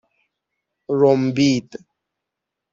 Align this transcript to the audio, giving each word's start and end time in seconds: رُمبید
رُمبید 1.01 1.69